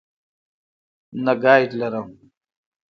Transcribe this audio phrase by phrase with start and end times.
[1.23, 2.07] نه ګائیډ لرم.